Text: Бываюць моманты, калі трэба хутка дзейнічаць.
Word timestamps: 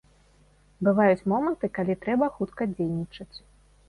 Бываюць 0.85 1.27
моманты, 1.33 1.69
калі 1.79 1.95
трэба 2.05 2.29
хутка 2.39 2.67
дзейнічаць. 2.73 3.37